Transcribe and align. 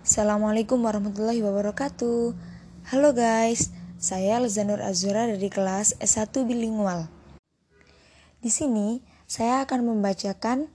Assalamualaikum 0.00 0.80
warahmatullahi 0.80 1.44
wabarakatuh. 1.44 2.32
Halo 2.88 3.12
guys, 3.12 3.68
saya 4.00 4.40
Lezanur 4.40 4.80
Azura 4.80 5.28
dari 5.28 5.52
kelas 5.52 5.92
S1 6.00 6.48
Bilingual. 6.48 7.04
Di 8.40 8.48
sini, 8.48 9.04
saya 9.28 9.60
akan 9.60 9.84
membacakan 9.84 10.72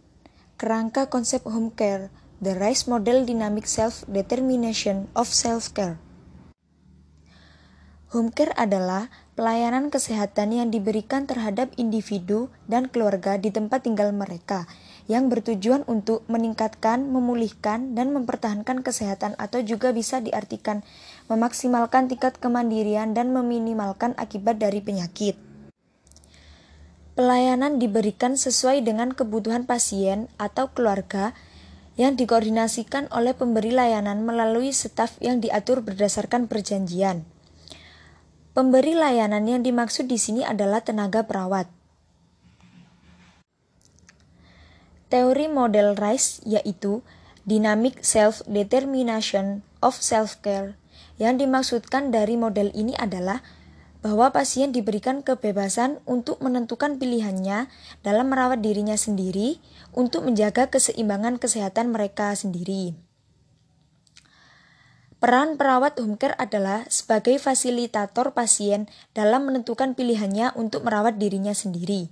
kerangka 0.62 1.10
konsep 1.10 1.42
home 1.42 1.74
care, 1.74 2.14
the 2.38 2.54
RISE 2.54 2.86
model 2.86 3.26
dynamic 3.26 3.66
self-determination 3.66 5.10
of 5.18 5.26
self-care. 5.34 5.98
Home 8.14 8.30
care 8.30 8.54
adalah 8.54 9.10
pelayanan 9.36 9.92
kesehatan 9.92 10.56
yang 10.56 10.72
diberikan 10.72 11.28
terhadap 11.28 11.68
individu 11.76 12.48
dan 12.72 12.88
keluarga 12.88 13.36
di 13.36 13.52
tempat 13.52 13.84
tinggal 13.84 14.16
mereka 14.16 14.64
yang 15.12 15.28
bertujuan 15.28 15.84
untuk 15.86 16.24
meningkatkan, 16.32 17.12
memulihkan, 17.12 17.94
dan 17.94 18.16
mempertahankan 18.16 18.82
kesehatan 18.82 19.36
atau 19.38 19.62
juga 19.62 19.92
bisa 19.92 20.24
diartikan 20.24 20.82
memaksimalkan 21.28 22.08
tingkat 22.08 22.40
kemandirian 22.40 23.12
dan 23.12 23.36
meminimalkan 23.36 24.16
akibat 24.18 24.58
dari 24.58 24.80
penyakit. 24.80 25.38
Pelayanan 27.16 27.80
diberikan 27.80 28.40
sesuai 28.40 28.84
dengan 28.84 29.12
kebutuhan 29.12 29.68
pasien 29.68 30.28
atau 30.36 30.72
keluarga 30.72 31.32
yang 31.96 32.20
dikoordinasikan 32.20 33.08
oleh 33.12 33.32
pemberi 33.32 33.72
layanan 33.72 34.24
melalui 34.28 34.76
staf 34.76 35.16
yang 35.24 35.40
diatur 35.40 35.80
berdasarkan 35.80 36.52
perjanjian. 36.52 37.35
Pemberi 38.56 38.96
layanan 38.96 39.44
yang 39.52 39.68
dimaksud 39.68 40.08
di 40.08 40.16
sini 40.16 40.40
adalah 40.48 40.80
tenaga 40.80 41.28
perawat. 41.28 41.68
Teori 45.12 45.52
model 45.52 45.92
RISE 46.00 46.40
yaitu 46.48 47.04
Dynamic 47.44 48.00
Self-Determination 48.00 49.60
of 49.84 50.00
Self-Care. 50.00 50.80
Yang 51.20 51.44
dimaksudkan 51.44 52.16
dari 52.16 52.40
model 52.40 52.72
ini 52.72 52.96
adalah 52.96 53.44
bahwa 54.00 54.32
pasien 54.32 54.72
diberikan 54.72 55.20
kebebasan 55.20 56.00
untuk 56.08 56.40
menentukan 56.40 56.96
pilihannya 56.96 57.68
dalam 58.08 58.32
merawat 58.32 58.64
dirinya 58.64 58.96
sendiri 58.96 59.60
untuk 59.92 60.24
menjaga 60.24 60.72
keseimbangan 60.72 61.44
kesehatan 61.44 61.92
mereka 61.92 62.32
sendiri. 62.32 62.96
Peran 65.20 65.56
perawat 65.56 65.98
home 65.98 66.20
care 66.20 66.36
adalah 66.38 66.86
sebagai 66.92 67.40
fasilitator 67.40 68.36
pasien 68.36 68.92
dalam 69.16 69.48
menentukan 69.48 69.96
pilihannya 69.96 70.54
untuk 70.54 70.86
merawat 70.86 71.18
dirinya 71.18 71.56
sendiri 71.56 72.12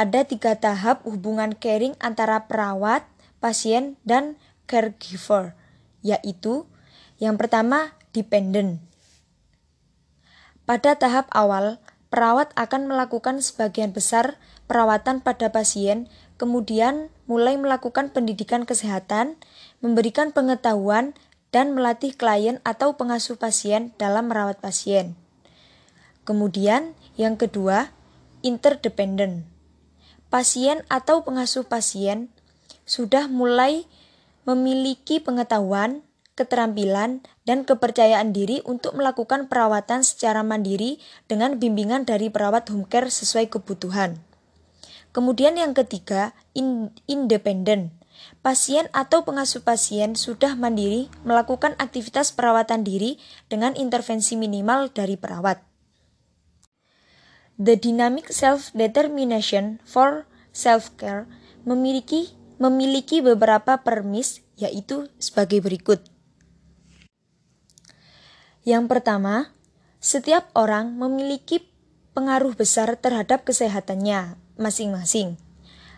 ada 0.00 0.24
tiga 0.24 0.56
tahap 0.56 1.04
hubungan 1.04 1.52
caring 1.52 1.92
antara 2.00 2.48
perawat, 2.48 3.04
pasien, 3.36 4.00
dan 4.00 4.40
caregiver, 4.64 5.52
yaitu 6.00 6.64
yang 7.20 7.36
pertama 7.36 7.92
dependent. 8.16 8.80
Pada 10.64 10.96
tahap 10.96 11.28
awal, 11.36 11.82
perawat 12.08 12.48
akan 12.56 12.88
melakukan 12.88 13.44
sebagian 13.44 13.92
besar 13.92 14.40
perawatan 14.64 15.20
pada 15.20 15.52
pasien, 15.52 16.08
kemudian 16.40 17.12
mulai 17.28 17.60
melakukan 17.60 18.08
pendidikan 18.08 18.64
kesehatan, 18.64 19.36
memberikan 19.84 20.32
pengetahuan, 20.32 21.12
dan 21.50 21.74
melatih 21.74 22.14
klien 22.14 22.62
atau 22.62 22.94
pengasuh 22.94 23.38
pasien 23.38 23.94
dalam 23.98 24.30
merawat 24.30 24.62
pasien. 24.62 25.18
Kemudian, 26.22 26.94
yang 27.18 27.34
kedua, 27.34 27.90
interdependent 28.40 29.50
pasien 30.30 30.86
atau 30.86 31.26
pengasuh 31.26 31.66
pasien 31.66 32.30
sudah 32.86 33.26
mulai 33.26 33.84
memiliki 34.46 35.18
pengetahuan, 35.18 36.06
keterampilan, 36.38 37.20
dan 37.44 37.66
kepercayaan 37.66 38.32
diri 38.32 38.62
untuk 38.64 38.96
melakukan 38.96 39.50
perawatan 39.50 40.06
secara 40.06 40.40
mandiri 40.46 41.02
dengan 41.26 41.58
bimbingan 41.58 42.06
dari 42.06 42.32
perawat 42.32 42.70
home 42.70 42.86
care 42.86 43.10
sesuai 43.10 43.50
kebutuhan. 43.50 44.22
Kemudian 45.10 45.58
yang 45.58 45.74
ketiga, 45.74 46.32
in. 46.54 46.94
Pasien 48.40 48.88
atau 48.96 49.20
pengasuh 49.26 49.60
pasien 49.60 50.16
sudah 50.16 50.56
mandiri 50.56 51.12
melakukan 51.28 51.76
aktivitas 51.76 52.32
perawatan 52.32 52.84
diri 52.86 53.20
dengan 53.52 53.76
intervensi 53.76 54.36
minimal 54.40 54.88
dari 54.92 55.20
perawat. 55.20 55.60
The 57.60 57.76
dynamic 57.76 58.32
self-determination 58.32 59.84
for 59.84 60.24
self-care 60.56 61.28
memiliki 61.68 62.32
memiliki 62.56 63.20
beberapa 63.20 63.80
permis 63.84 64.40
yaitu 64.56 65.08
sebagai 65.16 65.60
berikut. 65.64 66.04
Yang 68.64 68.84
pertama, 68.92 69.56
setiap 70.00 70.52
orang 70.52 70.96
memiliki 70.96 71.64
pengaruh 72.12 72.52
besar 72.52 72.96
terhadap 73.00 73.48
kesehatannya 73.48 74.36
masing-masing. 74.60 75.40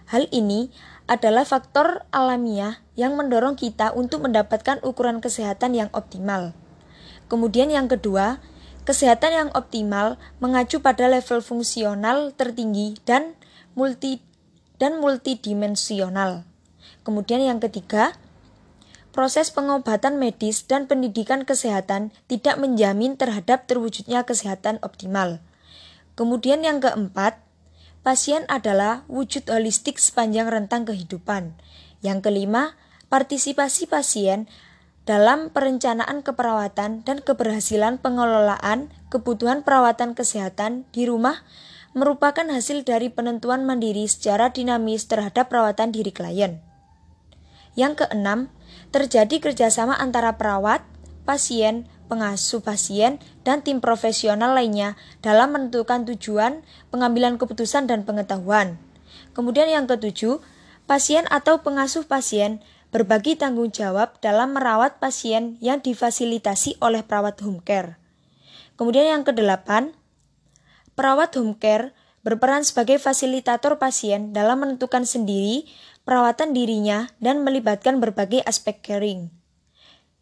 Hal 0.07 0.31
ini 0.31 0.71
adalah 1.13 1.45
faktor 1.45 2.09
alamiah 2.09 2.81
yang 2.97 3.21
mendorong 3.21 3.61
kita 3.61 3.93
untuk 3.93 4.25
mendapatkan 4.25 4.81
ukuran 4.81 5.21
kesehatan 5.21 5.77
yang 5.77 5.93
optimal. 5.93 6.57
Kemudian 7.29 7.69
yang 7.69 7.93
kedua, 7.93 8.41
Kesehatan 8.83 9.31
yang 9.31 9.51
optimal 9.55 10.19
mengacu 10.43 10.83
pada 10.83 11.07
level 11.07 11.39
fungsional 11.39 12.35
tertinggi 12.35 12.99
dan 13.07 13.39
multi 13.79 14.19
dan 14.83 14.99
multidimensional. 14.99 16.43
Kemudian 17.07 17.47
yang 17.47 17.63
ketiga, 17.63 18.19
proses 19.15 19.55
pengobatan 19.55 20.19
medis 20.19 20.67
dan 20.67 20.91
pendidikan 20.91 21.47
kesehatan 21.47 22.11
tidak 22.27 22.59
menjamin 22.59 23.15
terhadap 23.15 23.71
terwujudnya 23.71 24.27
kesehatan 24.27 24.83
optimal. 24.83 25.39
Kemudian 26.19 26.67
yang 26.67 26.83
keempat, 26.83 27.39
pasien 28.03 28.43
adalah 28.51 29.07
wujud 29.07 29.47
holistik 29.47 29.99
sepanjang 30.03 30.51
rentang 30.51 30.87
kehidupan. 30.87 31.55
Yang 32.03 32.31
kelima, 32.31 32.75
partisipasi 33.07 33.87
pasien 33.87 34.51
dalam 35.03 35.51
perencanaan 35.51 36.23
keperawatan 36.23 37.03
dan 37.03 37.17
keberhasilan 37.23 37.99
pengelolaan 37.99 38.91
kebutuhan 39.11 39.67
perawatan 39.67 40.15
kesehatan 40.15 40.87
di 40.95 41.07
rumah 41.11 41.43
merupakan 41.93 42.47
hasil 42.47 42.87
dari 42.87 43.11
penentuan 43.11 43.67
mandiri 43.67 44.07
secara 44.07 44.51
dinamis 44.55 45.07
terhadap 45.07 45.51
perawatan 45.51 45.91
diri 45.91 46.11
klien. 46.15 46.63
Yang 47.75 48.05
keenam, 48.05 48.53
terjadi 48.93 49.41
kerjasama 49.41 49.97
antara 49.97 50.37
perawat, 50.37 50.85
pasien, 51.25 51.89
pengasuh 52.13 52.61
pasien, 52.61 53.17
dan 53.41 53.65
tim 53.65 53.81
profesional 53.81 54.53
lainnya 54.53 55.01
dalam 55.25 55.57
menentukan 55.57 56.05
tujuan, 56.13 56.61
pengambilan 56.93 57.41
keputusan, 57.41 57.89
dan 57.89 58.05
pengetahuan. 58.05 58.77
Kemudian 59.33 59.73
yang 59.73 59.89
ketujuh, 59.89 60.45
pasien 60.85 61.25
atau 61.33 61.65
pengasuh 61.65 62.05
pasien 62.05 62.61
berbagi 62.93 63.41
tanggung 63.41 63.73
jawab 63.73 64.21
dalam 64.21 64.53
merawat 64.53 65.01
pasien 65.01 65.57
yang 65.65 65.81
difasilitasi 65.81 66.77
oleh 66.85 67.01
perawat 67.01 67.41
home 67.41 67.65
care. 67.65 67.97
Kemudian 68.77 69.09
yang 69.09 69.25
kedelapan, 69.25 69.97
perawat 70.93 71.33
home 71.41 71.57
care 71.57 71.97
berperan 72.21 72.61
sebagai 72.61 73.01
fasilitator 73.01 73.81
pasien 73.81 74.37
dalam 74.37 74.61
menentukan 74.61 75.09
sendiri 75.09 75.65
perawatan 76.05 76.53
dirinya 76.53 77.09
dan 77.19 77.41
melibatkan 77.41 77.99
berbagai 77.99 78.45
aspek 78.45 78.85
caring. 78.85 79.33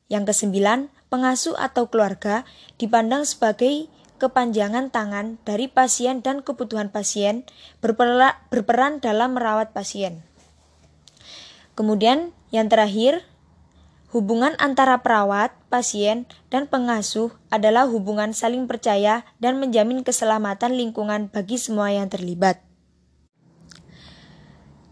Yang 0.07 0.35
kesembilan, 0.35 0.91
pengasuh 1.11 1.59
atau 1.59 1.91
keluarga 1.91 2.47
dipandang 2.79 3.27
sebagai 3.27 3.91
kepanjangan 4.23 4.95
tangan 4.95 5.43
dari 5.43 5.67
pasien 5.67 6.23
dan 6.23 6.41
kebutuhan 6.41 6.89
pasien 6.93 7.43
berperan 7.83 9.03
dalam 9.03 9.35
merawat 9.35 9.75
pasien. 9.75 10.23
Kemudian 11.75 12.37
yang 12.53 12.69
terakhir, 12.69 13.25
hubungan 14.13 14.53
antara 14.61 15.01
perawat, 15.01 15.57
pasien, 15.73 16.29
dan 16.53 16.69
pengasuh 16.69 17.33
adalah 17.49 17.89
hubungan 17.89 18.37
saling 18.37 18.69
percaya 18.69 19.25
dan 19.41 19.57
menjamin 19.57 20.05
keselamatan 20.05 20.77
lingkungan 20.77 21.33
bagi 21.33 21.57
semua 21.57 21.89
yang 21.95 22.13
terlibat. 22.13 22.61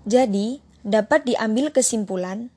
Jadi, 0.09 0.65
dapat 0.81 1.29
diambil 1.29 1.69
kesimpulan 1.69 2.49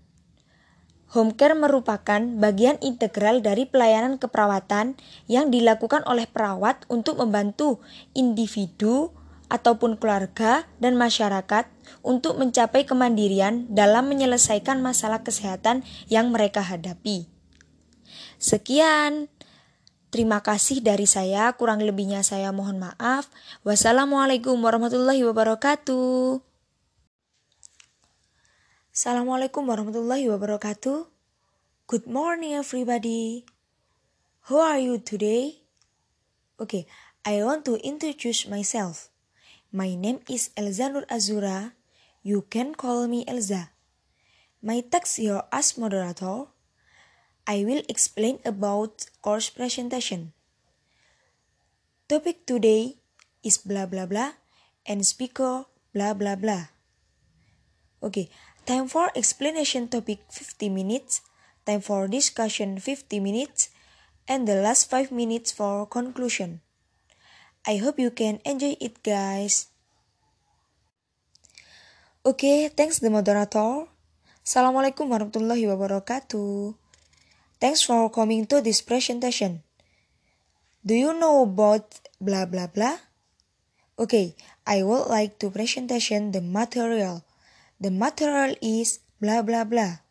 Home 1.12 1.36
care 1.36 1.60
merupakan 1.60 2.24
bagian 2.40 2.80
integral 2.80 3.44
dari 3.44 3.68
pelayanan 3.68 4.16
keperawatan 4.16 4.96
yang 5.28 5.52
dilakukan 5.52 6.08
oleh 6.08 6.24
perawat 6.24 6.88
untuk 6.88 7.20
membantu 7.20 7.84
individu 8.16 9.12
ataupun 9.52 10.00
keluarga 10.00 10.64
dan 10.80 10.96
masyarakat 10.96 11.68
untuk 12.00 12.40
mencapai 12.40 12.88
kemandirian 12.88 13.68
dalam 13.68 14.08
menyelesaikan 14.08 14.80
masalah 14.80 15.20
kesehatan 15.28 15.84
yang 16.08 16.32
mereka 16.32 16.64
hadapi. 16.64 17.28
Sekian. 18.40 19.28
Terima 20.12 20.44
kasih 20.44 20.84
dari 20.84 21.08
saya, 21.08 21.56
kurang 21.56 21.80
lebihnya 21.80 22.20
saya 22.20 22.52
mohon 22.52 22.84
maaf. 22.84 23.32
Wassalamualaikum 23.64 24.60
warahmatullahi 24.60 25.24
wabarakatuh. 25.24 26.51
Assalamualaikum 28.92 29.72
warahmatullahi 29.72 30.28
wabarakatuh. 30.28 31.08
Good 31.88 32.12
morning, 32.12 32.60
everybody. 32.60 33.48
How 34.52 34.76
are 34.76 34.84
you 34.84 35.00
today? 35.00 35.64
Okay, 36.60 36.84
I 37.24 37.40
want 37.40 37.64
to 37.72 37.80
introduce 37.88 38.52
myself. 38.52 39.08
My 39.72 39.96
name 39.96 40.20
is 40.28 40.52
Elza 40.60 40.92
Nur 40.92 41.08
Azura. 41.08 41.72
You 42.20 42.44
can 42.52 42.76
call 42.76 43.08
me 43.08 43.24
Elza. 43.32 43.72
My 44.60 44.84
text 44.84 45.24
here 45.24 45.40
as 45.56 45.80
moderator. 45.80 46.52
I 47.48 47.64
will 47.64 47.88
explain 47.88 48.44
about 48.44 49.08
course 49.24 49.48
presentation. 49.48 50.36
Topic 52.12 52.44
today 52.44 53.00
is 53.40 53.56
blah 53.56 53.88
blah 53.88 54.04
blah 54.04 54.36
and 54.84 55.08
speaker 55.08 55.64
blah 55.96 56.12
blah 56.12 56.36
blah. 56.36 56.76
Okay, 58.04 58.28
time 58.66 58.88
for 58.88 59.10
explanation 59.16 59.88
topic 59.88 60.22
50 60.30 60.70
minutes, 60.70 61.22
time 61.66 61.82
for 61.82 62.08
discussion 62.08 62.80
50 62.80 63.20
minutes, 63.20 63.70
and 64.28 64.48
the 64.48 64.56
last 64.56 64.90
5 64.90 65.12
minutes 65.12 65.52
for 65.52 65.86
conclusion. 65.86 66.62
I 67.66 67.78
hope 67.78 68.00
you 68.00 68.10
can 68.10 68.40
enjoy 68.46 68.78
it 68.82 69.04
guys. 69.04 69.70
Okay, 72.26 72.70
thanks 72.70 73.02
the 73.02 73.10
moderator. 73.10 73.90
Assalamualaikum 74.42 75.10
warahmatullahi 75.10 75.66
wabarakatuh. 75.70 76.78
Thanks 77.62 77.86
for 77.86 78.10
coming 78.10 78.50
to 78.50 78.62
this 78.62 78.82
presentation. 78.82 79.62
Do 80.82 80.98
you 80.98 81.14
know 81.14 81.46
about 81.46 82.02
blah 82.18 82.50
blah 82.50 82.66
blah? 82.66 82.98
Okay, 84.02 84.34
I 84.66 84.82
would 84.82 85.06
like 85.14 85.38
to 85.46 85.54
presentation 85.54 86.34
the 86.34 86.42
material. 86.42 87.22
The 87.82 87.90
material 87.90 88.54
is 88.62 89.02
blah 89.18 89.42
blah 89.42 89.66
blah. 89.66 90.06